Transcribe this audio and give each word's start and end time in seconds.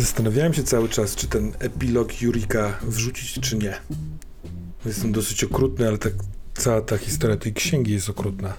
Zastanawiałem 0.00 0.54
się 0.54 0.62
cały 0.62 0.88
czas, 0.88 1.16
czy 1.16 1.26
ten 1.26 1.52
epilog 1.58 2.22
Jurika 2.22 2.78
wrzucić, 2.82 3.40
czy 3.40 3.58
nie. 3.58 3.74
Jestem 4.86 5.12
dosyć 5.12 5.44
okrutny, 5.44 5.88
ale 5.88 5.98
tak 5.98 6.12
cała 6.54 6.80
ta 6.80 6.98
historia 6.98 7.36
tej 7.36 7.52
księgi 7.52 7.92
jest 7.92 8.10
okrutna. 8.10 8.54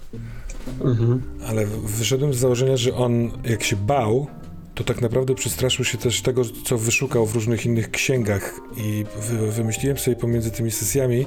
Mhm. 0.81 1.21
Ale 1.47 1.65
wyszedłem 1.85 2.33
z 2.33 2.37
założenia, 2.37 2.77
że 2.77 2.95
on 2.95 3.31
jak 3.43 3.63
się 3.63 3.75
bał, 3.75 4.27
to 4.75 4.83
tak 4.83 5.01
naprawdę 5.01 5.35
przestraszył 5.35 5.85
się 5.85 5.97
też 5.97 6.21
tego, 6.21 6.41
co 6.65 6.77
wyszukał 6.77 7.25
w 7.25 7.35
różnych 7.35 7.65
innych 7.65 7.91
księgach 7.91 8.59
i 8.77 9.05
wy, 9.29 9.51
wymyśliłem 9.51 9.97
sobie 9.97 10.15
pomiędzy 10.15 10.51
tymi 10.51 10.71
sesjami, 10.71 11.25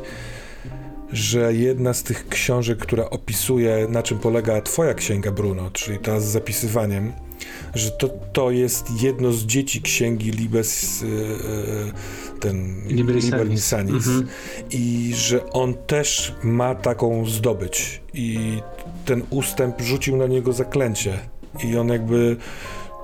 że 1.12 1.54
jedna 1.54 1.94
z 1.94 2.02
tych 2.02 2.28
książek, 2.28 2.78
która 2.78 3.10
opisuje, 3.10 3.86
na 3.88 4.02
czym 4.02 4.18
polega 4.18 4.60
twoja 4.60 4.94
księga, 4.94 5.32
Bruno, 5.32 5.70
czyli 5.70 5.98
ta 5.98 6.20
z 6.20 6.24
zapisywaniem, 6.24 7.12
że 7.74 7.90
to, 7.90 8.08
to 8.32 8.50
jest 8.50 9.02
jedno 9.02 9.32
z 9.32 9.46
dzieci 9.46 9.82
księgi 9.82 10.30
Libes, 10.30 11.02
yy, 11.02 11.08
ten 12.40 12.88
Libernisanis 12.88 14.06
mhm. 14.06 14.26
i 14.70 15.12
że 15.16 15.50
on 15.50 15.74
też 15.74 16.34
ma 16.42 16.74
taką 16.74 17.26
zdobyć 17.26 18.02
i 18.14 18.58
ten 19.04 19.22
ustęp 19.30 19.80
rzucił 19.80 20.16
na 20.16 20.26
niego 20.26 20.52
zaklęcie. 20.52 21.18
I 21.64 21.76
on 21.76 21.88
jakby 21.88 22.36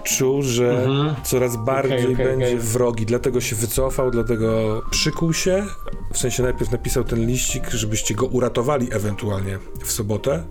czuł, 0.04 0.42
że 0.42 0.84
mhm. 0.84 1.14
coraz 1.24 1.56
bardziej 1.56 1.98
okay, 1.98 2.12
okay, 2.12 2.24
będzie 2.24 2.46
okay. 2.46 2.58
wrogi, 2.58 3.06
dlatego 3.06 3.41
się 3.41 3.56
wycofał, 3.56 4.10
dlatego 4.10 4.82
przykuł 4.91 5.32
się, 5.32 5.66
w 6.12 6.18
sensie 6.18 6.42
najpierw 6.42 6.70
napisał 6.70 7.04
ten 7.04 7.26
liścik, 7.26 7.70
żebyście 7.70 8.14
go 8.14 8.26
uratowali 8.26 8.88
ewentualnie 8.92 9.58
w 9.84 9.92
sobotę, 9.92 10.42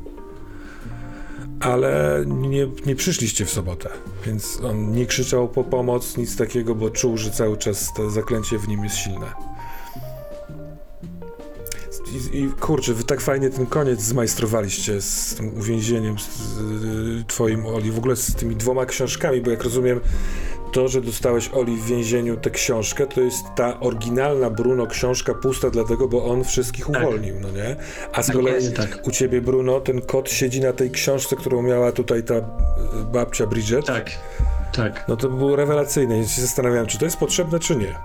ale 1.60 2.24
nie, 2.28 2.68
nie 2.86 2.96
przyszliście 2.96 3.46
w 3.46 3.50
sobotę, 3.50 3.90
więc 4.26 4.60
on 4.64 4.92
nie 4.92 5.06
krzyczał 5.06 5.50
po 5.50 5.64
pomoc, 5.64 6.18
nic 6.18 6.38
takiego, 6.38 6.76
bo 6.76 6.90
czuł, 6.90 7.18
że 7.18 7.32
cały 7.32 7.58
czas 7.58 7.94
to 7.94 8.10
zaklęcie 8.10 8.58
w 8.58 8.68
nim 8.68 8.84
jest 8.84 8.96
silne. 8.96 9.34
I, 12.34 12.38
I, 12.38 12.50
kurczę, 12.50 12.94
wy 12.94 13.04
tak 13.04 13.22
fajnie 13.22 13.50
ten 13.50 13.66
koniec 13.66 14.02
zmajstrowaliście 14.02 15.02
z 15.02 15.36
tym 15.36 15.58
uwięzieniem 15.58 16.20
z, 16.20 16.28
z, 16.28 17.28
twoim 17.28 17.66
Oli, 17.66 17.92
w 17.92 17.98
ogóle 17.98 18.16
z 18.16 18.36
tymi 18.36 18.56
dwoma 18.56 18.86
książkami, 18.86 19.42
bo 19.42 19.52
jak 19.52 19.64
rozumiem, 19.64 20.00
to, 20.72 20.88
że 20.88 21.02
dostałeś 21.02 21.50
Oli 21.54 21.78
w 21.78 21.86
więzieniu 21.86 22.38
tę 22.38 22.50
książkę, 22.50 23.08
to 23.08 23.22
jest 23.22 23.44
ta 23.56 23.80
oryginalna 23.80 24.50
Bruno 24.50 24.88
książka 24.88 25.34
pusta 25.34 25.70
dlatego, 25.70 26.08
bo 26.08 26.26
on 26.26 26.44
wszystkich 26.44 26.86
tak. 26.86 27.04
uwolnił, 27.04 27.36
no 27.42 27.52
nie? 27.52 27.76
A 28.14 28.24
z 28.24 28.28
tak 28.28 28.36
kolei 28.36 28.74
tak. 28.74 29.08
u 29.08 29.12
ciebie, 29.12 29.42
Bruno, 29.42 29.80
ten 29.80 30.02
kot 30.02 30.30
siedzi 30.30 30.62
na 30.62 30.74
tej 30.74 30.92
książce, 30.92 31.36
którą 31.36 31.62
miała 31.62 31.92
tutaj 31.92 32.24
ta 32.24 32.34
e, 32.34 32.44
babcia 33.14 33.48
Bridget. 33.48 33.86
Tak, 33.86 34.12
tak. 34.74 35.06
No 35.08 35.18
to 35.18 35.30
było 35.30 35.56
rewelacyjne 35.56 36.20
i 36.20 36.28
się 36.28 36.42
zastanawiałem, 36.42 36.88
czy 36.88 36.98
to 36.98 37.06
jest 37.06 37.18
potrzebne, 37.18 37.60
czy 37.60 37.76
nie. 37.76 37.96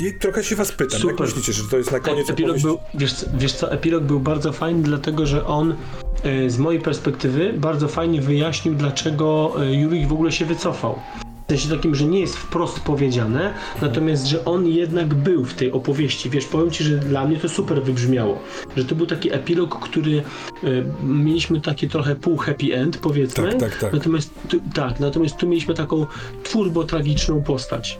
I 0.00 0.18
trochę 0.18 0.44
się 0.44 0.56
was 0.56 0.72
pytam, 0.72 1.00
Super. 1.00 1.16
jak 1.20 1.20
myślicie, 1.20 1.52
że 1.52 1.62
to 1.70 1.76
jest 1.76 1.92
na 1.92 2.00
koniec 2.00 2.30
epilog 2.30 2.58
był, 2.58 2.78
wiesz, 2.94 3.14
wiesz 3.34 3.52
co, 3.52 3.72
epilog 3.72 4.04
był 4.04 4.20
bardzo 4.20 4.52
fajny, 4.52 4.82
dlatego 4.82 5.26
że 5.26 5.46
on 5.46 5.76
e, 6.22 6.50
z 6.50 6.58
mojej 6.58 6.80
perspektywy 6.80 7.52
bardzo 7.52 7.88
fajnie 7.88 8.20
wyjaśnił, 8.20 8.74
dlaczego 8.74 9.54
e, 9.60 9.74
Jurik 9.74 10.08
w 10.08 10.12
ogóle 10.12 10.32
się 10.32 10.44
wycofał. 10.44 10.98
W 11.44 11.50
sensie 11.50 11.76
takim, 11.76 11.94
że 11.94 12.04
nie 12.04 12.20
jest 12.20 12.36
wprost 12.36 12.80
powiedziane, 12.80 13.54
natomiast, 13.82 14.26
że 14.26 14.44
on 14.44 14.66
jednak 14.66 15.14
był 15.14 15.44
w 15.44 15.54
tej 15.54 15.72
opowieści. 15.72 16.30
Wiesz, 16.30 16.44
powiem 16.44 16.70
ci, 16.70 16.84
że 16.84 16.96
dla 16.96 17.26
mnie 17.26 17.36
to 17.36 17.48
super 17.48 17.82
wybrzmiało. 17.82 18.38
Że 18.76 18.84
to 18.84 18.94
był 18.94 19.06
taki 19.06 19.34
epilog, 19.34 19.78
który 19.80 20.10
y, 20.64 20.84
mieliśmy 21.02 21.60
taki 21.60 21.88
trochę 21.88 22.16
pół 22.16 22.36
happy 22.36 22.74
end, 22.74 22.98
powiedzmy. 22.98 23.52
Tak, 23.52 23.60
tak, 23.60 23.78
tak. 23.78 23.92
Natomiast, 23.92 24.34
tu, 24.48 24.60
tak, 24.74 25.00
natomiast 25.00 25.36
tu 25.36 25.48
mieliśmy 25.48 25.74
taką 25.74 26.06
turbo 26.52 26.84
tragiczną 26.84 27.42
postać. 27.42 27.98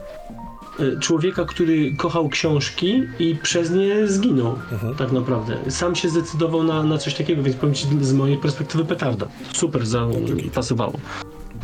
Y, 0.80 1.00
człowieka, 1.00 1.44
który 1.44 1.96
kochał 1.96 2.28
książki 2.28 3.02
i 3.18 3.36
przez 3.42 3.70
nie 3.70 4.08
zginął, 4.08 4.58
mhm. 4.72 4.94
tak 4.94 5.12
naprawdę. 5.12 5.56
Sam 5.68 5.94
się 5.94 6.08
zdecydował 6.08 6.62
na, 6.62 6.82
na 6.82 6.98
coś 6.98 7.14
takiego, 7.14 7.42
więc 7.42 7.56
powiem 7.56 7.74
ci 7.74 7.86
z 8.00 8.12
mojej 8.12 8.38
perspektywy 8.38 8.84
petarda. 8.84 9.26
Super 9.52 9.86
zapasowało. 9.86 10.92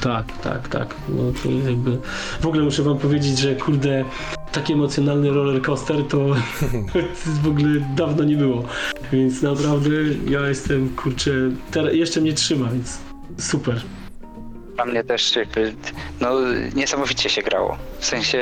Tak, 0.00 0.24
tak, 0.42 0.68
tak. 0.68 0.94
No 1.08 1.22
to 1.42 1.50
jakby... 1.68 1.98
W 2.40 2.46
ogóle 2.46 2.62
muszę 2.62 2.82
wam 2.82 2.98
powiedzieć, 2.98 3.38
że 3.38 3.54
kurde, 3.54 4.04
taki 4.52 4.72
emocjonalny 4.72 5.30
roller 5.30 5.62
coaster 5.62 5.96
to 6.08 6.18
w 7.42 7.48
ogóle 7.48 7.80
dawno 7.96 8.24
nie 8.24 8.36
było. 8.36 8.64
Więc 9.12 9.42
naprawdę 9.42 9.90
ja 10.28 10.40
jestem, 10.40 10.88
kurczę, 10.96 11.30
teraz 11.70 11.94
jeszcze 11.94 12.20
mnie 12.20 12.32
trzyma, 12.32 12.68
więc 12.68 12.98
super. 13.38 13.82
Dla 14.74 14.84
mnie 14.84 15.04
też 15.04 15.36
jakby, 15.36 15.74
no 16.20 16.30
niesamowicie 16.74 17.30
się 17.30 17.42
grało. 17.42 17.76
W 17.98 18.04
sensie 18.04 18.40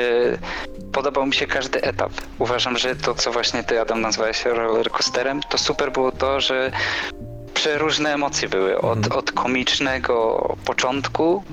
podobał 0.91 1.25
mi 1.25 1.33
się 1.33 1.47
każdy 1.47 1.81
etap. 1.81 2.11
Uważam, 2.39 2.77
że 2.77 2.95
to, 2.95 3.15
co 3.15 3.31
właśnie 3.31 3.63
ty, 3.63 3.81
Adam, 3.81 4.01
nazwałeś 4.01 4.45
roller 4.45 4.91
coasterem, 4.91 5.41
to 5.49 5.57
super 5.57 5.91
było 5.91 6.11
to, 6.11 6.41
że 6.41 6.71
przeróżne 7.59 8.13
emocje 8.13 8.49
były. 8.49 8.81
Od, 8.81 8.97
mhm. 8.97 9.19
od 9.19 9.31
komicznego 9.31 10.17
początku 10.65 11.43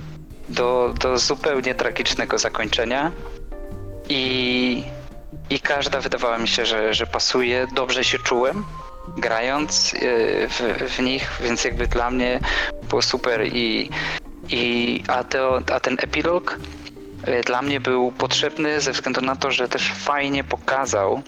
do, 0.49 0.94
do 1.00 1.19
zupełnie 1.19 1.75
tragicznego 1.75 2.39
zakończenia. 2.39 3.12
I, 4.09 4.84
I 5.50 5.61
każda 5.61 6.00
wydawała 6.00 6.39
mi 6.39 6.49
się, 6.49 6.67
że, 6.67 6.94
że 6.94 7.06
pasuje. 7.06 7.67
Dobrze 7.75 8.05
się 8.05 8.19
czułem 8.19 8.65
grając 9.17 9.94
y, 9.94 9.99
w, 10.49 10.61
w 10.97 11.03
nich, 11.03 11.41
więc 11.43 11.65
jakby 11.65 11.87
dla 11.87 12.11
mnie 12.11 12.41
było 12.88 13.03
super 13.03 13.47
i, 13.47 13.91
i 14.49 15.03
a, 15.09 15.25
to, 15.25 15.61
a 15.73 15.81
ten 15.81 15.97
epilog 16.00 16.59
y, 17.28 17.41
dla 17.47 17.62
mnie 17.62 17.81
był 17.81 18.12
potrzebny 18.12 18.81
ze 18.81 18.93
względu 18.93 19.21
na 19.21 19.37
to, 19.37 19.50
że 19.50 19.69
też 19.69 19.93
fajnie 19.93 20.44
pokazał 20.44 21.23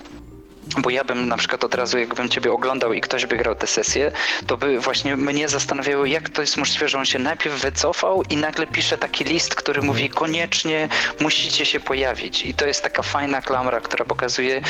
bo 0.79 0.91
ja 0.91 1.05
bym 1.05 1.29
na 1.29 1.37
przykład 1.37 1.65
od 1.65 1.75
razu, 1.75 1.99
jakbym 1.99 2.29
ciebie 2.29 2.53
oglądał 2.53 2.93
i 2.93 3.01
ktoś 3.01 3.27
by 3.27 3.37
grał 3.37 3.55
tę 3.55 3.67
sesję, 3.67 4.13
to 4.47 4.57
by 4.57 4.81
właśnie 4.81 5.17
mnie 5.17 5.49
zastanawiało, 5.49 6.05
jak 6.07 6.29
to 6.31 6.41
jest 6.41 6.57
możliwe, 6.57 6.89
że 6.89 6.99
on 6.99 7.05
się 7.05 7.19
najpierw 7.19 7.61
wycofał 7.61 8.23
i 8.31 8.37
nagle 8.37 8.67
pisze 8.67 8.99
taki 8.99 9.25
list, 9.25 9.55
który 9.55 9.83
mówi 9.83 10.11
koniecznie 10.11 10.89
musicie 11.21 11.67
się 11.67 11.81
pojawić. 11.81 12.43
I 12.43 12.55
to 12.55 12.67
jest 12.67 12.83
taka 12.83 13.03
fajna 13.03 13.43
klamra, 13.43 13.81
która 13.81 14.05
pokazuje, 14.05 14.63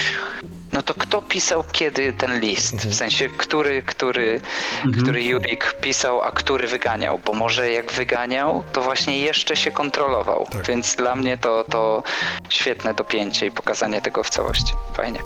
no 0.72 0.82
to 0.82 0.94
kto 0.94 1.22
pisał 1.22 1.64
kiedy 1.72 2.12
ten 2.12 2.41
list? 2.41 2.70
W 2.70 2.75
mhm. 2.75 2.94
sensie, 2.94 3.28
który, 3.28 3.82
który, 3.82 4.41
mhm. 4.76 5.02
który 5.02 5.25
Jurik 5.25 5.75
pisał, 5.81 6.22
a 6.22 6.31
który 6.31 6.69
wyganiał? 6.69 7.20
Bo 7.25 7.32
może 7.32 7.72
jak 7.72 7.93
wyganiał, 7.93 8.64
to 8.72 8.82
właśnie 8.82 9.19
jeszcze 9.19 9.56
się 9.56 9.70
kontrolował. 9.70 10.46
Tak. 10.52 10.67
Więc 10.67 10.96
dla 10.96 11.17
mnie 11.17 11.38
to, 11.38 11.64
to 11.70 12.02
świetne 12.49 12.94
dopięcie 12.94 13.46
i 13.46 13.50
pokazanie 13.50 14.02
tego 14.02 14.22
w 14.22 14.31
całości. 14.31 14.72
Fajnie. 14.94 15.20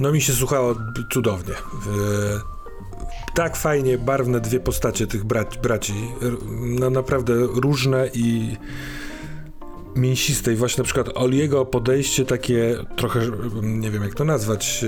No 0.00 0.12
mi 0.12 0.20
się 0.20 0.32
słuchało 0.32 0.74
cudownie. 1.12 1.54
Tak 3.34 3.56
fajnie, 3.56 3.98
barwne 3.98 4.40
dwie 4.40 4.60
postacie 4.60 5.06
tych 5.06 5.24
braci, 5.24 5.58
braci. 5.58 5.94
No, 6.50 6.90
naprawdę 6.90 7.34
różne 7.36 8.10
i 8.14 8.56
mięsiste. 9.96 10.52
I 10.52 10.56
właśnie 10.56 10.82
na 10.82 10.84
przykład 10.84 11.08
Oliego 11.14 11.66
podejście 11.66 12.24
takie 12.24 12.84
trochę, 12.96 13.20
nie 13.62 13.90
wiem 13.90 14.02
jak 14.02 14.14
to 14.14 14.24
nazwać, 14.24 14.84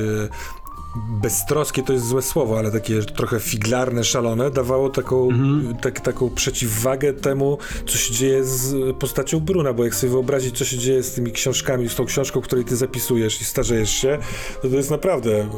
beztroskie 0.97 1.83
to 1.83 1.93
jest 1.93 2.07
złe 2.07 2.23
słowo, 2.23 2.59
ale 2.59 2.71
takie 2.71 3.03
trochę 3.03 3.41
figlarne, 3.41 4.05
szalone, 4.05 4.51
dawało 4.51 4.91
taką, 4.91 5.29
mhm. 5.31 5.77
tak, 5.77 6.01
taką 6.01 6.31
przeciwwagę 6.31 7.13
temu, 7.13 7.59
co 7.87 7.99
się 7.99 8.15
dzieje 8.15 8.45
z 8.45 8.97
postacią 8.97 9.41
Bruna, 9.41 9.73
bo 9.73 9.85
jak 9.85 9.95
sobie 9.95 10.11
wyobrazić, 10.11 10.59
co 10.59 10.65
się 10.65 10.79
dzieje 10.79 11.03
z 11.03 11.15
tymi 11.15 11.33
książkami, 11.33 11.89
z 11.89 11.95
tą 11.95 12.05
książką, 12.05 12.41
której 12.41 12.65
ty 12.65 12.77
zapisujesz 12.77 13.41
i 13.41 13.45
starzejesz 13.45 13.91
się, 13.91 14.19
to 14.63 14.69
to 14.69 14.77
jest 14.77 14.91
naprawdę 14.91 15.49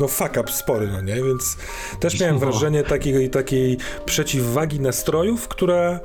no 0.00 0.08
fuck 0.08 0.36
up 0.40 0.52
spory, 0.52 0.88
no 0.92 1.00
nie? 1.00 1.14
Więc 1.14 1.56
też 2.00 2.20
miałem 2.20 2.38
wrażenie 2.38 2.82
takiej, 2.82 3.30
takiej 3.30 3.76
przeciwwagi 4.04 4.80
nastrojów, 4.80 5.48
która 5.48 6.00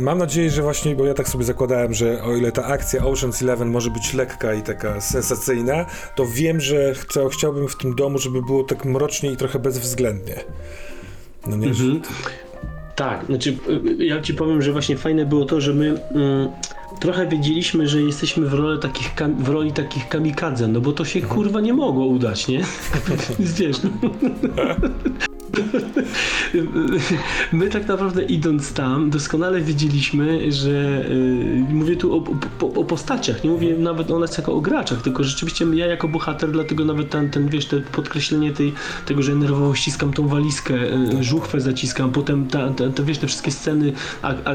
mam 0.00 0.18
nadzieję, 0.18 0.50
że 0.50 0.62
właśnie, 0.62 0.96
bo 0.96 1.04
ja 1.04 1.14
tak 1.14 1.28
sobie 1.28 1.44
zakładałem, 1.44 1.94
że 1.94 2.22
o 2.22 2.36
ile 2.36 2.52
ta 2.52 2.64
akcja 2.64 3.02
Ocean's 3.02 3.42
Eleven 3.42 3.68
może 3.68 3.90
być 3.90 4.14
lekka 4.14 4.54
i 4.54 4.62
taka 4.62 5.00
sensacyjna, 5.00 5.86
to 6.16 6.26
wiem, 6.26 6.60
że 6.60 6.94
chcę, 6.94 7.28
chciałbym 7.32 7.68
w 7.68 7.76
tym 7.76 7.94
domu, 7.94 8.18
żeby 8.18 8.42
było 8.42 8.64
tak 8.64 8.84
mrocznie 8.84 9.32
i 9.32 9.36
trochę 9.36 9.58
bezwzględnie. 9.58 10.34
No 11.46 11.56
nie? 11.56 11.68
Mhm. 11.68 12.02
Tak, 12.96 13.26
znaczy 13.26 13.56
y, 14.00 14.04
ja 14.04 14.20
ci 14.20 14.34
powiem, 14.34 14.62
że 14.62 14.72
właśnie 14.72 14.96
fajne 14.96 15.26
było 15.26 15.44
to, 15.44 15.60
że 15.60 15.74
my 15.74 16.00
mm, 16.14 16.48
trochę 17.00 17.26
wiedzieliśmy, 17.26 17.88
że 17.88 18.02
jesteśmy 18.02 18.46
w 18.46 18.54
roli 18.54 18.80
takich, 18.80 19.14
w 19.38 19.48
roli 19.48 19.72
takich 19.72 20.08
kamikadze, 20.08 20.68
no 20.68 20.80
bo 20.80 20.92
to 20.92 21.04
się 21.04 21.20
mhm. 21.20 21.34
kurwa 21.34 21.60
nie 21.60 21.72
mogło 21.72 22.06
udać, 22.06 22.48
nie? 22.48 22.64
Wiesz, 23.58 23.76
no. 23.82 23.90
My 27.52 27.68
tak 27.68 27.88
naprawdę 27.88 28.22
idąc 28.22 28.72
tam, 28.72 29.10
doskonale 29.10 29.60
wiedzieliśmy, 29.60 30.52
że 30.52 31.04
yy, 31.08 31.74
mówię 31.74 31.96
tu 31.96 32.16
o, 32.16 32.24
o, 32.60 32.80
o, 32.80 32.84
postaciach, 32.84 33.44
nie 33.44 33.50
mówię 33.50 33.78
nawet 33.78 34.10
o 34.10 34.18
nas 34.18 34.38
jako 34.38 34.54
o 34.54 34.60
graczach, 34.60 35.02
tylko 35.02 35.24
rzeczywiście 35.24 35.64
ja 35.74 35.86
jako 35.86 36.08
bohater, 36.08 36.52
dlatego 36.52 36.84
nawet 36.84 37.10
ten, 37.10 37.30
ten 37.30 37.48
wiesz, 37.48 37.66
te 37.66 37.80
podkreślenie 37.80 38.52
tej, 38.52 38.72
tego, 39.06 39.22
że 39.22 39.34
nerwowo 39.34 39.74
ściskam 39.74 40.12
tą 40.12 40.28
walizkę, 40.28 40.74
yy, 40.74 41.24
żuchwę 41.24 41.60
zaciskam, 41.60 42.12
potem 42.12 42.46
ta, 42.46 42.70
ta, 42.70 42.90
ta, 42.90 43.02
wiesz, 43.02 43.18
te 43.18 43.26
wszystkie 43.26 43.50
sceny, 43.50 43.92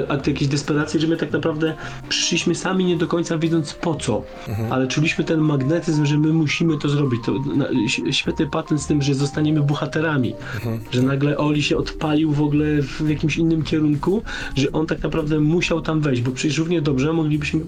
akty 0.09 0.31
jakiejś 0.31 0.49
desperacji, 0.49 0.99
że 0.99 1.07
my 1.07 1.17
tak 1.17 1.31
naprawdę 1.31 1.75
przyszliśmy 2.09 2.55
sami 2.55 2.85
nie 2.85 2.97
do 2.97 3.07
końca 3.07 3.37
wiedząc 3.37 3.73
po 3.73 3.95
co, 3.95 4.23
mhm. 4.47 4.73
ale 4.73 4.87
czuliśmy 4.87 5.23
ten 5.23 5.39
magnetyzm, 5.39 6.05
że 6.05 6.17
my 6.17 6.33
musimy 6.33 6.77
to 6.77 6.89
zrobić. 6.89 7.21
To, 7.25 7.33
na, 7.55 7.65
świetny 8.11 8.47
patent 8.47 8.81
z 8.81 8.87
tym, 8.87 9.01
że 9.01 9.15
zostaniemy 9.15 9.61
bohaterami, 9.61 10.35
mhm. 10.55 10.79
Że 10.91 11.01
nagle 11.01 11.37
Oli 11.37 11.63
się 11.63 11.77
odpalił 11.77 12.31
w 12.31 12.41
ogóle 12.41 12.65
w 12.81 13.09
jakimś 13.09 13.37
innym 13.37 13.63
kierunku, 13.63 14.23
że 14.55 14.71
on 14.71 14.85
tak 14.85 15.03
naprawdę 15.03 15.39
musiał 15.39 15.81
tam 15.81 16.01
wejść, 16.01 16.21
bo 16.21 16.31
przecież 16.31 16.57
równie 16.57 16.81
dobrze 16.81 17.13
moglibyśmy 17.13 17.61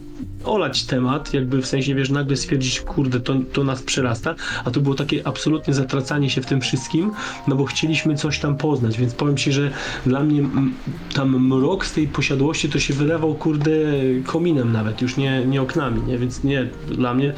olać 0.43 0.83
temat, 0.83 1.33
jakby 1.33 1.61
w 1.61 1.67
sensie, 1.67 1.95
wiesz, 1.95 2.09
nagle 2.09 2.37
stwierdzić, 2.37 2.81
kurde, 2.81 3.19
to, 3.19 3.35
to 3.53 3.63
nas 3.63 3.81
przerasta, 3.83 4.35
a 4.65 4.71
to 4.71 4.81
było 4.81 4.95
takie 4.95 5.27
absolutnie 5.27 5.73
zatracanie 5.73 6.29
się 6.29 6.41
w 6.41 6.45
tym 6.45 6.61
wszystkim, 6.61 7.11
no 7.47 7.55
bo 7.55 7.65
chcieliśmy 7.65 8.15
coś 8.15 8.39
tam 8.39 8.57
poznać, 8.57 8.97
więc 8.97 9.13
powiem 9.13 9.37
ci, 9.37 9.51
że 9.51 9.71
dla 10.05 10.23
mnie 10.23 10.43
tam 11.13 11.47
mrok 11.47 11.85
z 11.85 11.93
tej 11.93 12.07
posiadłości 12.07 12.69
to 12.69 12.79
się 12.79 12.93
wylewał, 12.93 13.35
kurde, 13.35 13.71
kominem 14.25 14.71
nawet, 14.71 15.01
już 15.01 15.17
nie, 15.17 15.45
nie 15.45 15.61
oknami, 15.61 16.01
nie, 16.07 16.17
więc 16.17 16.43
nie, 16.43 16.67
dla 16.87 17.13
mnie 17.13 17.33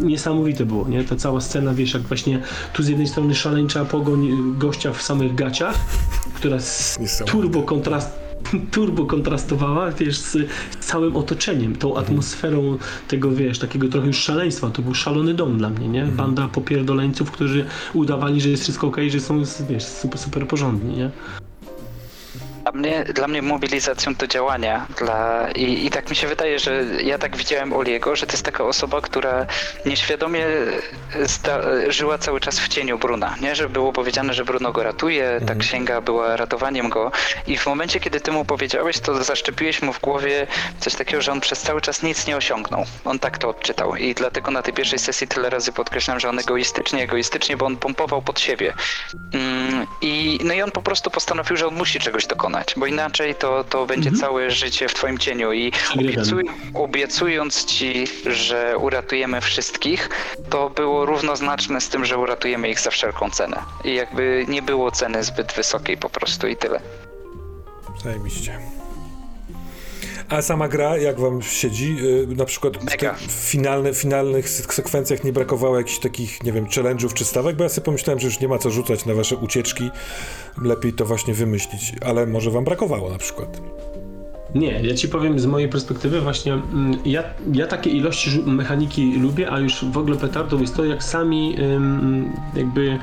niesamowite 0.00 0.66
było, 0.66 0.88
nie, 0.88 1.04
ta 1.04 1.16
cała 1.16 1.40
scena, 1.40 1.74
wiesz, 1.74 1.94
jak 1.94 2.02
właśnie 2.02 2.40
tu 2.72 2.82
z 2.82 2.88
jednej 2.88 3.06
strony 3.06 3.34
szaleńcza 3.34 3.84
pogoń 3.84 4.54
gościa 4.58 4.92
w 4.92 5.02
samych 5.04 5.34
gaciach, 5.34 5.78
która 6.34 6.60
z 6.60 6.98
turbo 7.26 7.62
kontrast 7.62 8.24
turbo 8.72 9.06
kontrastowała, 9.06 9.90
wiesz, 9.90 10.18
z 10.18 10.36
całym 10.80 11.16
otoczeniem, 11.16 11.76
tą 11.76 11.88
mhm. 11.88 12.06
atmosferą 12.06 12.78
tego, 13.08 13.30
wiesz, 13.30 13.58
takiego 13.58 13.88
trochę 13.88 14.06
już 14.06 14.16
szaleństwa. 14.16 14.70
To 14.70 14.82
był 14.82 14.94
szalony 14.94 15.34
dom 15.34 15.58
dla 15.58 15.70
mnie, 15.70 15.88
nie? 15.88 16.00
Mhm. 16.00 16.16
Banda 16.16 16.48
popierdoleńców, 16.48 17.30
którzy 17.30 17.64
udawali, 17.94 18.40
że 18.40 18.48
jest 18.48 18.62
wszystko 18.62 18.86
okej, 18.86 19.08
okay, 19.08 19.20
że 19.20 19.26
są, 19.26 19.42
wiesz, 19.68 19.84
super, 19.84 20.20
super 20.20 20.48
porządni, 20.48 20.96
nie? 20.96 21.10
Dla 22.64 22.72
mnie, 22.72 23.04
dla 23.04 23.28
mnie 23.28 23.42
mobilizacją 23.42 24.14
do 24.14 24.26
działania 24.26 24.86
dla, 24.98 25.48
i, 25.50 25.86
i 25.86 25.90
tak 25.90 26.10
mi 26.10 26.16
się 26.16 26.26
wydaje, 26.26 26.58
że 26.58 26.84
ja 27.02 27.18
tak 27.18 27.36
widziałem 27.36 27.72
Oliego, 27.72 28.16
że 28.16 28.26
to 28.26 28.32
jest 28.32 28.44
taka 28.44 28.64
osoba, 28.64 29.00
która 29.00 29.46
nieświadomie 29.86 30.46
sta, 31.26 31.60
żyła 31.88 32.18
cały 32.18 32.40
czas 32.40 32.60
w 32.60 32.68
cieniu 32.68 32.98
Bruna, 32.98 33.34
nie? 33.40 33.54
Że 33.54 33.68
było 33.68 33.92
powiedziane, 33.92 34.34
że 34.34 34.44
Bruno 34.44 34.72
go 34.72 34.82
ratuje, 34.82 35.22
ta 35.22 35.40
mhm. 35.40 35.58
księga 35.58 36.00
była 36.00 36.36
ratowaniem 36.36 36.88
go 36.88 37.12
i 37.46 37.58
w 37.58 37.66
momencie, 37.66 38.00
kiedy 38.00 38.20
ty 38.20 38.32
mu 38.32 38.44
powiedziałeś, 38.44 38.98
to 38.98 39.24
zaszczepiłeś 39.24 39.82
mu 39.82 39.92
w 39.92 40.00
głowie 40.00 40.46
coś 40.80 40.94
takiego, 40.94 41.22
że 41.22 41.32
on 41.32 41.40
przez 41.40 41.62
cały 41.62 41.80
czas 41.80 42.02
nic 42.02 42.26
nie 42.26 42.36
osiągnął. 42.36 42.84
On 43.04 43.18
tak 43.18 43.38
to 43.38 43.48
odczytał 43.48 43.96
i 43.96 44.14
dlatego 44.14 44.50
na 44.50 44.62
tej 44.62 44.74
pierwszej 44.74 44.98
sesji 44.98 45.28
tyle 45.28 45.50
razy 45.50 45.72
podkreślam, 45.72 46.20
że 46.20 46.28
on 46.28 46.38
egoistycznie, 46.38 47.02
egoistycznie, 47.02 47.56
bo 47.56 47.66
on 47.66 47.76
pompował 47.76 48.22
pod 48.22 48.40
siebie. 48.40 48.74
Mm, 49.32 49.86
I, 50.02 50.38
no 50.44 50.54
i 50.54 50.62
on 50.62 50.70
po 50.70 50.82
prostu 50.82 51.10
postanowił, 51.10 51.56
że 51.56 51.66
on 51.66 51.74
musi 51.74 52.00
czegoś 52.00 52.26
dokonać 52.26 52.53
bo 52.76 52.86
inaczej 52.86 53.34
to, 53.34 53.64
to 53.64 53.86
będzie 53.86 54.08
mhm. 54.08 54.20
całe 54.20 54.50
życie 54.50 54.88
w 54.88 54.94
twoim 54.94 55.18
cieniu 55.18 55.52
i 55.52 55.72
obiecuj, 55.94 56.44
obiecując 56.74 57.64
ci, 57.64 58.04
że 58.26 58.78
uratujemy 58.78 59.40
wszystkich, 59.40 60.08
to 60.50 60.70
było 60.70 61.06
równoznaczne 61.06 61.80
z 61.80 61.88
tym, 61.88 62.04
że 62.04 62.18
uratujemy 62.18 62.68
ich 62.68 62.80
za 62.80 62.90
wszelką 62.90 63.30
cenę. 63.30 63.62
I 63.84 63.94
jakby 63.94 64.44
nie 64.48 64.62
było 64.62 64.90
ceny 64.90 65.24
zbyt 65.24 65.52
wysokiej 65.52 65.96
po 65.96 66.10
prostu 66.10 66.48
i 66.48 66.56
tyle. 66.56 66.80
Zajebiście. 68.02 68.58
A 70.28 70.42
sama 70.42 70.68
gra, 70.68 70.96
jak 70.96 71.20
wam 71.20 71.42
siedzi? 71.42 71.96
Y, 72.32 72.36
na 72.36 72.44
przykład 72.44 72.76
w 72.76 72.96
tych 72.96 73.18
finalne, 73.28 73.94
finalnych 73.94 74.48
sekwencjach 74.48 75.24
nie 75.24 75.32
brakowało 75.32 75.78
jakichś 75.78 75.98
takich, 75.98 76.42
nie 76.42 76.52
wiem, 76.52 76.66
challenge'ów 76.66 77.12
czy 77.12 77.24
stawek, 77.24 77.56
bo 77.56 77.62
ja 77.62 77.68
sobie 77.68 77.84
pomyślałem, 77.84 78.20
że 78.20 78.26
już 78.26 78.40
nie 78.40 78.48
ma 78.48 78.58
co 78.58 78.70
rzucać 78.70 79.04
na 79.04 79.14
wasze 79.14 79.36
ucieczki. 79.36 79.90
Lepiej 80.62 80.92
to 80.92 81.04
właśnie 81.04 81.34
wymyślić, 81.34 81.92
ale 82.06 82.26
może 82.26 82.50
wam 82.50 82.64
brakowało 82.64 83.10
na 83.10 83.18
przykład. 83.18 83.60
Nie, 84.54 84.82
ja 84.82 84.94
ci 84.94 85.08
powiem 85.08 85.38
z 85.38 85.46
mojej 85.46 85.68
perspektywy 85.68 86.20
właśnie, 86.20 86.52
mm, 86.52 86.98
ja, 87.04 87.24
ja 87.52 87.66
takie 87.66 87.90
ilości 87.90 88.42
mechaniki 88.46 89.18
lubię, 89.18 89.50
a 89.50 89.60
już 89.60 89.84
w 89.84 89.98
ogóle 89.98 90.16
petardą 90.16 90.60
jest 90.60 90.76
to, 90.76 90.84
jak 90.84 91.04
sami 91.04 91.56
jakby 92.56 92.98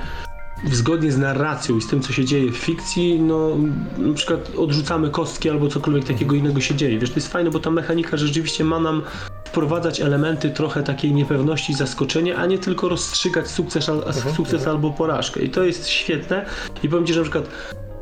zgodnie 0.71 1.11
z 1.11 1.17
narracją 1.17 1.77
i 1.77 1.81
z 1.81 1.87
tym, 1.87 2.01
co 2.01 2.13
się 2.13 2.25
dzieje 2.25 2.51
w 2.51 2.57
fikcji, 2.57 3.19
no 3.19 3.57
na 3.97 4.13
przykład 4.13 4.51
odrzucamy 4.57 5.09
kostki 5.09 5.49
albo 5.49 5.67
cokolwiek 5.67 6.05
takiego 6.05 6.35
innego 6.35 6.61
się 6.61 6.75
dzieje. 6.75 6.99
Wiesz, 6.99 7.09
to 7.09 7.15
jest 7.15 7.27
fajne, 7.27 7.51
bo 7.51 7.59
ta 7.59 7.71
mechanika 7.71 8.17
rzeczywiście 8.17 8.63
ma 8.63 8.79
nam 8.79 9.01
wprowadzać 9.45 10.01
elementy 10.01 10.49
trochę 10.49 10.83
takiej 10.83 11.13
niepewności, 11.13 11.73
zaskoczenia, 11.73 12.35
a 12.35 12.45
nie 12.45 12.57
tylko 12.57 12.89
rozstrzygać 12.89 13.47
sukces, 13.47 13.89
mhm, 13.89 14.35
sukces 14.35 14.67
albo 14.67 14.91
porażkę. 14.91 15.41
I 15.41 15.49
to 15.49 15.63
jest 15.63 15.87
świetne. 15.87 16.45
I 16.83 16.89
powiem 16.89 17.05
Ci, 17.05 17.13
że 17.13 17.19
na 17.19 17.23
przykład 17.23 17.49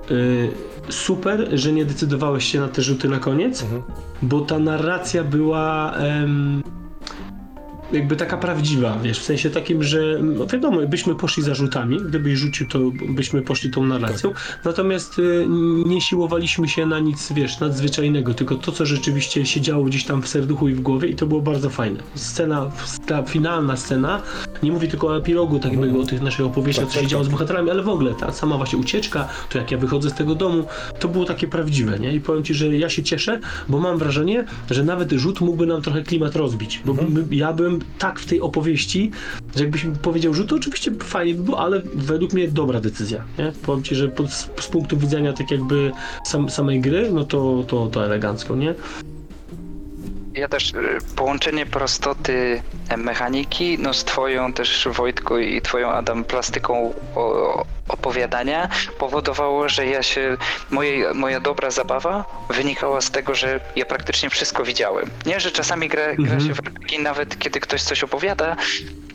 yy, 0.10 0.52
super, 0.90 1.50
że 1.54 1.72
nie 1.74 1.86
decydowałeś 1.86 2.52
się 2.52 2.60
na 2.60 2.68
te 2.68 2.82
rzuty 2.82 3.10
na 3.10 3.20
koniec, 3.20 3.64
mhm. 3.64 3.84
bo 4.22 4.42
ta 4.42 4.60
narracja 4.60 5.24
była... 5.24 5.94
Yy, 6.66 6.79
jakby 7.92 8.16
taka 8.16 8.38
prawdziwa, 8.38 9.00
wiesz, 9.04 9.20
w 9.20 9.24
sensie 9.24 9.50
takim, 9.50 9.84
że 9.84 10.20
no 10.22 10.46
wiadomo, 10.46 10.82
byśmy 10.88 11.16
poszli 11.16 11.44
zarzutami, 11.44 11.98
gdybyś 11.98 12.40
rzucił, 12.40 12.68
to 12.68 12.80
byśmy 13.10 13.42
poszli 13.42 13.72
tą 13.72 13.84
narracją, 13.84 14.30
tak. 14.30 14.60
natomiast 14.66 15.20
y, 15.20 15.46
nie 15.86 16.02
siłowaliśmy 16.02 16.68
się 16.68 16.86
na 16.86 17.00
nic, 17.00 17.34
wiesz, 17.34 17.60
nadzwyczajnego, 17.60 18.34
tylko 18.34 18.56
to, 18.56 18.72
co 18.72 18.86
rzeczywiście 18.86 19.46
się 19.46 19.62
działo 19.62 19.84
gdzieś 19.84 20.06
tam 20.06 20.22
w 20.22 20.28
serduchu 20.28 20.70
i 20.70 20.74
w 20.74 20.82
głowie 20.82 21.10
i 21.10 21.16
to 21.16 21.26
było 21.26 21.42
bardzo 21.42 21.70
fajne. 21.70 22.00
Scena, 22.16 22.72
ta 23.06 23.24
finalna 23.24 23.78
scena, 23.78 24.22
nie 24.64 24.72
mówię 24.72 24.88
tylko 24.88 25.08
o 25.08 25.18
epilogu, 25.18 25.60
tak 25.60 25.72
jakby 25.72 26.00
o 26.00 26.06
tych 26.06 26.22
naszych 26.22 26.46
opowieściach, 26.46 26.88
co 26.88 27.02
się 27.02 27.08
działo 27.08 27.24
z 27.24 27.28
bohaterami, 27.28 27.70
ale 27.70 27.84
w 27.84 27.90
ogóle 27.90 28.14
ta 28.14 28.32
sama 28.32 28.58
właśnie 28.58 28.80
ucieczka, 28.80 29.28
to 29.50 29.58
jak 29.58 29.72
ja 29.72 29.78
wychodzę 29.78 30.10
z 30.10 30.14
tego 30.14 30.36
domu, 30.36 30.64
to 31.00 31.08
było 31.08 31.26
takie 31.26 31.48
prawdziwe, 31.48 32.00
nie? 32.00 32.14
I 32.14 32.22
powiem 32.22 32.44
Ci, 32.44 32.54
że 32.54 32.78
ja 32.78 32.90
się 32.90 33.04
cieszę, 33.04 33.40
bo 33.70 33.80
mam 33.80 33.98
wrażenie, 33.98 34.46
że 34.72 34.84
nawet 34.84 35.12
rzut 35.12 35.42
mógłby 35.42 35.66
nam 35.66 35.82
trochę 35.82 36.02
klimat 36.02 36.36
rozbić, 36.36 36.82
bo 36.86 36.92
mhm. 36.92 37.28
ja 37.32 37.54
tak 38.00 38.20
w 38.20 38.26
tej 38.26 38.42
opowieści, 38.42 39.12
że 39.56 39.64
jakbyś 39.64 39.86
powiedział, 40.02 40.34
że 40.34 40.46
to 40.46 40.56
oczywiście 40.56 40.92
fajnie 41.04 41.36
by 41.36 41.44
było, 41.44 41.60
ale 41.60 41.82
według 41.96 42.34
mnie 42.34 42.48
dobra 42.48 42.80
decyzja, 42.80 43.24
nie? 43.38 43.52
Powiem 43.66 43.84
ci, 43.84 43.96
że 43.96 44.12
z, 44.28 44.50
z 44.64 44.68
punktu 44.68 44.98
widzenia 44.98 45.34
tak 45.34 45.52
jakby 45.52 45.92
sam, 46.26 46.50
samej 46.50 46.82
gry, 46.82 47.10
no 47.12 47.24
to, 47.24 47.64
to, 47.68 47.88
to 47.88 48.06
elegancko, 48.06 48.56
nie? 48.56 48.76
Ja 50.34 50.48
też 50.48 50.74
y, 50.74 51.16
połączenie 51.16 51.66
prostoty 51.66 52.62
mechaniki, 52.98 53.78
no 53.80 53.94
z 53.94 54.04
twoją 54.04 54.54
też 54.54 54.88
Wojtku 54.92 55.38
i 55.38 55.62
twoją 55.62 55.92
Adam 55.92 56.24
plastyką 56.24 56.94
opowiadania 57.90 58.70
powodowało, 58.98 59.70
że 59.70 59.86
ja 59.86 60.04
się, 60.04 60.38
moje, 60.70 61.14
moja 61.14 61.40
dobra 61.40 61.72
zabawa 61.72 62.26
wynikała 62.50 63.02
z 63.02 63.12
tego, 63.12 63.36
że 63.36 63.60
ja 63.76 63.86
praktycznie 63.86 64.30
wszystko 64.30 64.64
widziałem. 64.64 65.10
Nie, 65.26 65.40
że 65.40 65.52
czasami 65.52 65.88
gra, 65.88 66.16
gra 66.16 66.34
mhm. 66.34 66.48
się 66.48 66.54
w 66.54 66.60
RPG 66.60 67.00
nawet 67.00 67.40
kiedy 67.40 67.60
ktoś 67.60 67.82
coś 67.82 68.04
opowiada, 68.04 68.56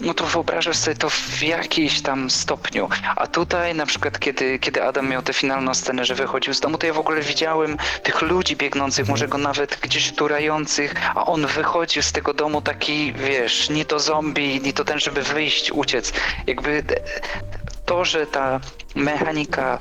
no 0.01 0.15
to 0.15 0.25
wyobrażasz 0.25 0.77
sobie 0.77 0.97
to 0.97 1.11
w 1.11 1.43
jakimś 1.43 2.01
tam 2.01 2.31
stopniu. 2.31 2.89
A 3.17 3.27
tutaj 3.27 3.75
na 3.75 3.87
przykład, 3.87 4.19
kiedy, 4.19 4.59
kiedy 4.59 4.83
Adam 4.83 5.09
miał 5.09 5.23
tę 5.23 5.33
finalną 5.33 5.75
scenę, 5.75 6.05
że 6.05 6.15
wychodził 6.15 6.55
z 6.55 6.61
domu, 6.61 6.79
to 6.79 6.87
ja 6.87 6.93
w 6.93 6.99
ogóle 6.99 7.21
widziałem 7.21 7.77
tych 8.03 8.23
ludzi 8.23 8.57
biegnących, 8.57 9.09
może 9.09 9.29
go 9.29 9.39
nawet 9.39 9.79
gdzieś 9.83 10.13
turających, 10.13 10.95
a 11.15 11.27
on 11.27 11.47
wychodził 11.47 12.03
z 12.03 12.13
tego 12.13 12.35
domu 12.35 12.63
taki, 12.63 13.13
wiesz, 13.13 13.64
nie 13.71 13.85
to 13.85 13.99
zombie, 13.99 14.61
nie 14.61 14.73
to 14.73 14.85
ten, 14.85 15.01
żeby 15.01 15.23
wyjść, 15.23 15.73
uciec. 15.73 16.13
Jakby 16.47 16.83
to, 17.87 18.05
że 18.05 18.27
ta 18.27 18.61
mechanika 18.95 19.81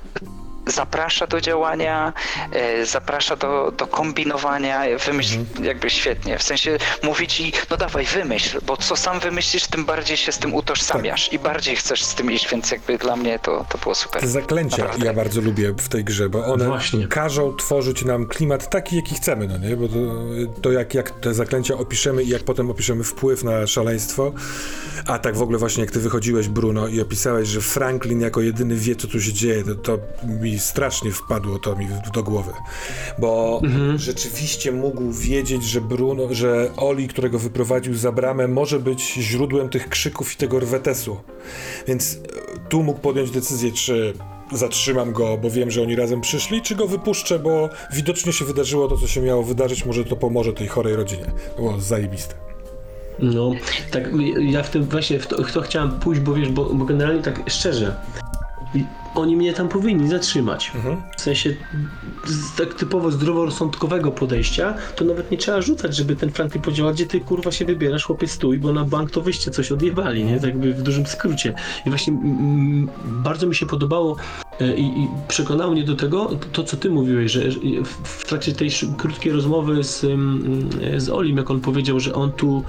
zaprasza 0.67 1.27
do 1.27 1.41
działania, 1.41 2.13
e, 2.51 2.85
zaprasza 2.85 3.35
do, 3.35 3.71
do 3.77 3.87
kombinowania, 3.87 4.83
wymyśl 5.05 5.39
mhm. 5.39 5.65
jakby 5.65 5.89
świetnie. 5.89 6.37
W 6.37 6.43
sensie 6.43 6.77
mówi 7.03 7.27
ci, 7.27 7.53
no 7.69 7.77
dawaj, 7.77 8.05
wymyśl, 8.05 8.59
bo 8.65 8.77
co 8.77 8.95
sam 8.95 9.19
wymyślisz, 9.19 9.67
tym 9.67 9.85
bardziej 9.85 10.17
się 10.17 10.31
z 10.31 10.37
tym 10.37 10.53
utożsamiasz 10.53 11.25
tak. 11.25 11.33
i 11.33 11.39
bardziej 11.39 11.75
chcesz 11.75 12.03
z 12.03 12.15
tym 12.15 12.31
iść, 12.31 12.49
więc 12.51 12.71
jakby 12.71 12.97
dla 12.97 13.15
mnie 13.15 13.39
to, 13.39 13.65
to 13.69 13.77
było 13.77 13.95
super. 13.95 14.21
Te 14.21 14.27
zaklęcia 14.27 14.77
Naprawdę. 14.77 15.05
ja 15.05 15.13
bardzo 15.13 15.41
lubię 15.41 15.73
w 15.77 15.89
tej 15.89 16.03
grze, 16.03 16.29
bo 16.29 16.45
one 16.45 16.65
Właśnie. 16.65 17.07
każą 17.07 17.55
tworzyć 17.55 18.05
nam 18.05 18.25
klimat 18.25 18.69
taki, 18.69 18.95
jaki 18.95 19.15
chcemy, 19.15 19.47
no 19.47 19.57
nie? 19.57 19.77
Bo 19.77 19.87
to, 19.87 19.95
to 20.61 20.71
jak, 20.71 20.93
jak 20.93 21.11
te 21.11 21.33
zaklęcia 21.33 21.77
opiszemy 21.77 22.23
i 22.23 22.29
jak 22.29 22.43
potem 22.43 22.69
opiszemy 22.69 23.03
wpływ 23.03 23.43
na 23.43 23.67
szaleństwo, 23.67 24.33
a 25.07 25.19
tak 25.19 25.37
w 25.37 25.41
ogóle 25.41 25.57
właśnie 25.57 25.83
jak 25.83 25.91
ty 25.91 25.99
wychodziłeś, 25.99 26.47
Bruno, 26.47 26.87
i 26.87 27.01
opisałeś, 27.01 27.47
że 27.47 27.61
Franklin 27.61 28.21
jako 28.21 28.41
jedyny 28.41 28.75
wie, 28.75 28.95
co 28.95 29.07
tu 29.07 29.21
się 29.21 29.33
dzieje, 29.33 29.63
to, 29.63 29.75
to 29.75 29.99
mi 30.41 30.52
strasznie 30.59 31.11
wpadło 31.11 31.59
to 31.59 31.75
mi 31.75 31.87
do 32.13 32.23
głowy, 32.23 32.51
bo 33.19 33.61
mhm. 33.63 33.97
rzeczywiście 33.97 34.71
mógł 34.71 35.11
wiedzieć, 35.11 35.63
że 35.63 35.81
Bruno, 35.81 36.23
że 36.31 36.69
Oli, 36.77 37.07
którego 37.07 37.39
wyprowadził 37.39 37.95
za 37.95 38.11
bramę, 38.11 38.47
może 38.47 38.79
być 38.79 39.13
źródłem 39.13 39.69
tych 39.69 39.89
krzyków 39.89 40.33
i 40.33 40.37
tego 40.37 40.59
rwetesu. 40.59 41.17
Więc 41.87 42.15
e, 42.15 42.69
tu 42.69 42.83
mógł 42.83 42.99
podjąć 42.99 43.31
decyzję, 43.31 43.71
czy 43.71 44.13
zatrzymam 44.51 45.11
go, 45.11 45.37
bo 45.37 45.49
wiem, 45.49 45.71
że 45.71 45.81
oni 45.81 45.95
razem 45.95 46.21
przyszli, 46.21 46.61
czy 46.61 46.75
go 46.75 46.87
wypuszczę, 46.87 47.39
bo 47.39 47.69
widocznie 47.93 48.33
się 48.33 48.45
wydarzyło 48.45 48.87
to, 48.87 48.97
co 48.97 49.07
się 49.07 49.21
miało 49.21 49.43
wydarzyć, 49.43 49.85
może 49.85 50.05
to 50.05 50.15
pomoże 50.15 50.53
tej 50.53 50.67
chorej 50.67 50.95
rodzinie. 50.95 51.25
Było 51.57 51.79
zajebiste. 51.79 52.35
No, 53.19 53.51
tak, 53.91 54.09
ja 54.39 54.63
w 54.63 54.69
tym 54.69 54.83
właśnie 54.83 55.19
w 55.19 55.27
to, 55.27 55.43
w 55.43 55.51
to 55.51 55.61
chciałem 55.61 55.99
pójść, 55.99 56.21
bo 56.21 56.33
wiesz, 56.33 56.49
bo, 56.49 56.65
bo 56.65 56.85
generalnie 56.85 57.21
tak 57.21 57.41
szczerze, 57.47 57.95
i 58.75 58.85
oni 59.15 59.35
mnie 59.35 59.53
tam 59.53 59.69
powinni 59.69 60.09
zatrzymać. 60.09 60.71
W 61.17 61.21
sensie 61.21 61.55
z 62.25 62.55
tak 62.55 62.73
typowo 62.73 63.11
zdroworozsądkowego 63.11 64.11
podejścia, 64.11 64.73
to 64.95 65.05
nawet 65.05 65.31
nie 65.31 65.37
trzeba 65.37 65.61
rzucać, 65.61 65.95
żeby 65.95 66.15
ten 66.15 66.31
Franklin 66.31 66.61
powiedział, 66.61 66.93
gdzie 66.93 67.05
ty 67.05 67.19
kurwa 67.19 67.51
się 67.51 67.65
wybierasz, 67.65 68.03
chłopie 68.03 68.27
stój, 68.27 68.57
bo 68.57 68.73
na 68.73 68.85
bank 68.85 69.11
to 69.11 69.21
wyście 69.21 69.51
coś 69.51 69.71
odjebali, 69.71 70.25
nie? 70.25 70.35
Tak 70.35 70.43
jakby 70.43 70.73
w 70.73 70.81
dużym 70.81 71.05
skrócie. 71.05 71.53
I 71.85 71.89
właśnie 71.89 72.13
mm, 72.13 72.89
bardzo 73.05 73.47
mi 73.47 73.55
się 73.55 73.65
podobało 73.65 74.15
e, 74.61 74.75
i, 74.75 75.03
i 75.03 75.07
przekonało 75.27 75.71
mnie 75.71 75.83
do 75.83 75.95
tego, 75.95 76.29
to 76.51 76.63
co 76.63 76.77
ty 76.77 76.89
mówiłeś, 76.89 77.31
że 77.31 77.41
w, 77.83 77.87
w 78.03 78.25
trakcie 78.25 78.53
tej 78.53 78.69
krótkiej 78.97 79.31
rozmowy 79.31 79.83
z, 79.83 80.03
mm, 80.03 80.69
z 80.97 81.09
Olim, 81.09 81.37
jak 81.37 81.51
on 81.51 81.61
powiedział, 81.61 81.99
że 81.99 82.13
on 82.13 82.31
tu 82.31 82.63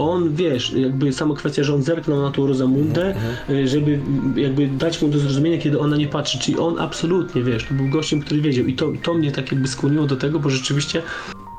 on, 0.00 0.34
wiesz, 0.34 0.72
jakby 0.72 1.12
sama 1.12 1.34
kwestia, 1.34 1.64
że 1.64 1.74
on 1.74 1.82
zerknął 1.82 2.22
na 2.22 2.30
tą 2.30 2.46
Rozamundę, 2.46 3.14
y, 3.50 3.68
żeby 3.68 3.94
mm, 3.94 4.38
jakby 4.38 4.66
dać 4.66 5.02
mu 5.02 5.08
do 5.08 5.18
zrozumienia, 5.18 5.58
kiedy 5.58 5.78
ona 5.78 5.96
nie 5.96 6.06
patrzy, 6.08 6.38
czyli 6.38 6.58
on 6.58 6.78
absolutnie, 6.78 7.42
wiesz, 7.42 7.64
to 7.64 7.74
był 7.74 7.88
gościem, 7.88 8.20
który 8.20 8.40
wiedział. 8.40 8.64
I 8.64 8.74
to, 8.74 8.92
to 9.02 9.14
mnie 9.14 9.32
tak 9.32 9.52
jakby 9.52 9.68
skłoniło 9.68 10.06
do 10.06 10.16
tego, 10.16 10.38
bo 10.38 10.50
rzeczywiście 10.50 11.02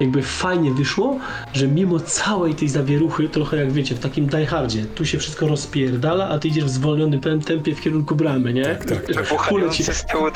jakby 0.01 0.21
fajnie 0.21 0.71
wyszło, 0.71 1.19
że 1.53 1.67
mimo 1.67 1.99
całej 1.99 2.55
tej 2.55 2.69
zawieruchy, 2.69 3.29
trochę 3.29 3.57
jak 3.57 3.71
wiecie, 3.71 3.95
w 3.95 3.99
takim 3.99 4.25
diehardzie, 4.25 4.85
tu 4.85 5.05
się 5.05 5.17
wszystko 5.17 5.47
rozpierdala, 5.47 6.29
a 6.29 6.39
ty 6.39 6.47
idziesz 6.47 6.65
w 6.65 6.69
zwolnionym 6.69 7.21
tempie 7.45 7.75
w 7.75 7.81
kierunku 7.81 8.15
bramy, 8.15 8.53
nie? 8.53 8.63
Tak, 8.63 8.85
tak, 8.85 9.05
tak. 9.13 9.27
Kule, 9.27 9.69
ci, 9.69 9.83
z 9.83 10.05
tyłu 10.05 10.27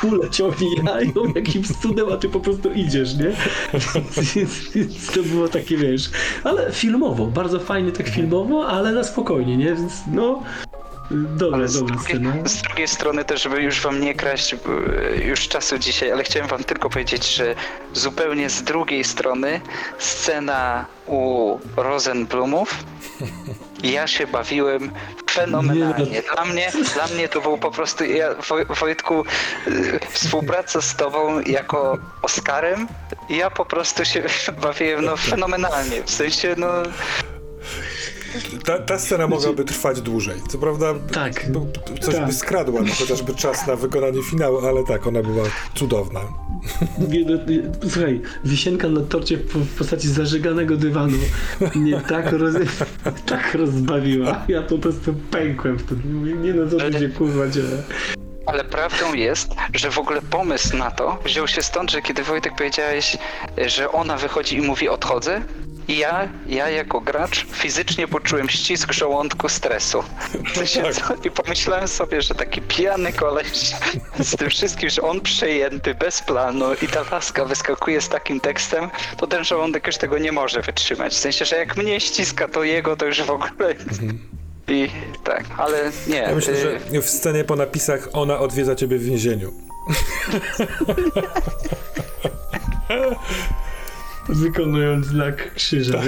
kule 0.00 0.30
cię 0.30 0.44
omijają 0.44 1.34
jakimś 1.34 1.68
cudem, 1.68 2.12
a 2.12 2.16
ty 2.16 2.28
po 2.28 2.40
prostu 2.40 2.72
idziesz, 2.72 3.14
nie? 3.16 3.32
Więc- 4.34 4.72
więc 4.74 5.06
to 5.06 5.22
było 5.22 5.48
takie, 5.48 5.76
wiesz, 5.76 6.10
ale 6.44 6.72
filmowo, 6.72 7.26
bardzo 7.26 7.60
fajnie 7.60 7.92
tak 7.92 8.08
filmowo, 8.08 8.66
ale 8.66 8.92
na 8.92 9.04
spokojnie, 9.04 9.56
nie? 9.56 9.74
Więc 9.74 9.92
no, 10.12 10.42
dobra, 11.12 11.56
Ale 11.58 11.68
z 11.68 11.78
dobra 11.80 11.94
drugiej, 11.96 12.16
scena. 12.16 12.48
z 12.48 12.62
drugiej 12.62 12.88
strony 12.88 13.24
też, 13.24 13.42
żeby 13.42 13.62
już 13.62 13.80
wam 13.80 14.00
nie 14.00 14.14
kraść 14.14 14.54
e, 14.54 14.58
już 15.24 15.48
czasu 15.48 15.78
dzisiaj, 15.78 16.12
ale 16.12 16.24
chciałem 16.24 16.48
wam 16.48 16.64
tylko 16.64 16.90
powiedzieć, 16.90 17.34
że 17.34 17.54
zupełnie 17.92 18.50
z 18.50 18.62
drugiej 18.62 19.04
strony 19.04 19.60
scena 19.98 20.86
u 21.06 21.58
Rosenblumów 21.76 22.74
ja 23.82 24.06
się 24.06 24.26
bawiłem 24.26 24.90
fenomenalnie. 25.30 26.22
Dla 26.34 26.44
mnie, 26.44 26.72
dla 26.94 27.06
mnie 27.06 27.28
to 27.28 27.40
był 27.40 27.58
po 27.58 27.70
prostu, 27.70 28.04
ja, 28.04 28.34
Woj- 28.34 28.78
Wojtku, 28.80 29.24
y, 29.68 30.00
współpraca 30.10 30.80
z 30.80 30.96
tobą 30.96 31.40
jako 31.40 31.98
Oskarem, 32.22 32.88
ja 33.28 33.50
po 33.50 33.64
prostu 33.64 34.04
się 34.04 34.22
bawiłem 34.62 35.04
no, 35.04 35.16
fenomenalnie. 35.16 36.02
W 36.02 36.10
sensie, 36.10 36.54
no, 36.58 36.68
Ta, 38.64 38.78
ta 38.78 38.98
scena 38.98 39.26
mogłaby 39.26 39.64
trwać 39.64 40.00
dłużej. 40.00 40.36
Co 40.48 40.58
prawda, 40.58 40.94
Tak. 41.12 41.50
b- 41.50 41.66
coś 42.00 42.14
Tak. 42.14 42.26
by 42.26 42.32
skradła, 42.32 42.80
no, 42.80 42.94
chociażby 42.98 43.34
czas 43.34 43.66
na 43.66 43.76
wykonanie 43.76 44.22
finału, 44.22 44.66
ale 44.66 44.84
tak, 44.84 45.06
ona 45.06 45.22
była 45.22 45.44
cudowna. 45.74 46.20
No, 46.98 47.06
nie, 47.08 47.24
Słuchaj, 47.90 48.20
wisienka 48.44 48.88
na 48.88 49.00
torcie 49.00 49.36
w, 49.36 49.78
postaci 49.78 50.08
zażyganego 50.08 50.76
dywanu 50.76 51.18
mnie 51.74 52.00
tak, 52.08 52.32
roz, 52.32 52.54
tak 53.26 53.54
rozbawiła. 53.54 54.44
Ja 54.48 54.62
po 54.62 54.78
prostu 54.78 55.14
pękłem 55.30 55.78
wtedy. 55.78 56.02
Nie 56.42 56.52
no, 56.54 56.70
co 56.70 56.90
tu 56.90 56.98
się 56.98 57.08
kurwa 57.08 57.48
dzieje? 57.48 57.82
Ale 58.46 58.64
prawdą 58.64 59.14
jest, 59.14 59.48
że 59.74 59.90
w 59.90 59.98
ogóle 59.98 60.22
pomysł 60.22 60.76
na 60.76 60.90
to 60.90 61.18
wziął 61.24 61.48
się 61.48 61.62
stąd, 61.62 61.90
że 61.90 62.02
kiedy 62.02 62.22
Wojtek 62.22 62.52
powiedziałeś, 62.56 63.18
że 63.66 63.92
ona 63.92 64.16
wychodzi 64.16 64.56
i 64.56 64.60
mówi 64.62 64.88
odchodzę, 64.88 65.40
ja, 65.88 66.28
ja 66.46 66.70
jako 66.70 67.00
gracz 67.00 67.46
fizycznie 67.46 68.08
poczułem 68.08 68.48
ścisk 68.48 68.92
żołądku 68.92 69.48
stresu. 69.48 70.04
Sensie, 70.54 70.82
tak. 70.82 71.26
I 71.26 71.30
pomyślałem 71.30 71.88
sobie, 71.88 72.22
że 72.22 72.34
taki 72.34 72.62
pijany 72.62 73.12
koleś 73.12 73.46
z 74.20 74.36
tym 74.36 74.50
wszystkim, 74.50 74.90
że 74.90 75.02
on 75.02 75.20
przejęty, 75.20 75.94
bez 75.94 76.22
planu 76.22 76.66
i 76.82 76.88
ta 76.88 77.04
laska 77.10 77.44
wyskakuje 77.44 78.00
z 78.00 78.08
takim 78.08 78.40
tekstem, 78.40 78.90
to 79.16 79.26
ten 79.26 79.44
żołądek 79.44 79.86
już 79.86 79.96
tego 79.96 80.18
nie 80.18 80.32
może 80.32 80.62
wytrzymać. 80.62 81.12
W 81.12 81.18
sensie, 81.18 81.44
że 81.44 81.56
jak 81.56 81.76
mnie 81.76 82.00
ściska, 82.00 82.48
to 82.48 82.64
jego 82.64 82.96
to 82.96 83.06
już 83.06 83.22
w 83.22 83.30
ogóle... 83.30 83.74
I 84.68 84.88
tak, 85.24 85.44
ale 85.58 85.90
nie. 86.06 86.16
Ja 86.16 86.34
myślę, 86.34 86.54
y, 86.54 86.80
że 86.92 87.02
w 87.02 87.10
scenie 87.10 87.44
po 87.44 87.56
napisach 87.56 88.08
ona 88.12 88.38
odwiedza 88.38 88.74
ciebie 88.74 88.98
w 88.98 89.04
więzieniu. 89.04 89.52
Wykonując 94.28 95.06
znak 95.06 95.54
krzyża. 95.54 96.00